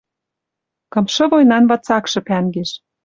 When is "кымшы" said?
0.93-1.23